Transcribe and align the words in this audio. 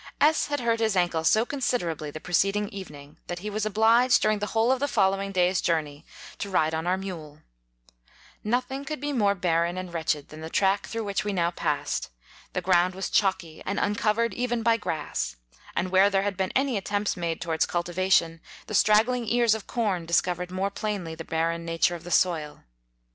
S 0.19 0.47
had 0.47 0.61
hurt 0.61 0.79
his 0.79 0.95
ancle 0.95 1.23
so 1.23 1.45
consider 1.45 1.91
ably 1.91 2.09
the 2.09 2.19
preceding 2.19 2.69
evening, 2.69 3.19
that 3.27 3.37
he 3.45 3.51
was 3.51 3.67
obliged, 3.67 4.19
during 4.19 4.39
the 4.39 4.47
whole 4.57 4.71
of 4.71 4.79
the 4.79 4.87
following 4.87 5.31
day's 5.31 5.61
journey, 5.61 6.07
to 6.39 6.49
ride 6.49 6.73
on 6.73 6.87
our 6.87 6.95
22 6.97 7.05
mule* 7.15 7.39
Nothing 8.43 8.83
could 8.83 8.99
be 8.99 9.13
more 9.13 9.35
barren 9.35 9.77
and 9.77 9.93
wretched 9.93 10.29
than 10.29 10.41
the 10.41 10.49
track 10.49 10.87
through 10.87 11.03
which 11.03 11.23
we 11.23 11.33
now 11.33 11.51
passed; 11.51 12.09
the 12.53 12.61
ground 12.61 12.95
was 12.95 13.11
chalky 13.11 13.61
and 13.63 13.79
uncovered 13.79 14.33
even 14.33 14.63
by 14.63 14.75
grass, 14.75 15.35
and 15.75 15.91
where 15.91 16.09
there 16.09 16.23
had 16.23 16.35
been 16.35 16.51
any 16.55 16.77
attempts 16.77 17.15
made 17.15 17.39
towards 17.39 17.67
cultivation, 17.67 18.41
the 18.65 18.73
strag 18.73 19.03
gling 19.05 19.25
ears 19.31 19.53
of 19.53 19.67
corn 19.67 20.07
discovered 20.07 20.49
more 20.49 20.71
plain 20.71 21.05
ly 21.05 21.13
the 21.13 21.23
barren 21.23 21.63
nature 21.63 21.93
of 21.93 22.03
the 22.03 22.09
soil. 22.09 22.63